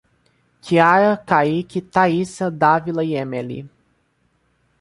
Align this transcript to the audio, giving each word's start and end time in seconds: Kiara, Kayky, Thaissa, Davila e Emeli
Kiara, 0.63 1.15
Kayky, 1.27 1.79
Thaissa, 1.91 2.49
Davila 2.49 3.03
e 3.03 3.13
Emeli 3.21 3.69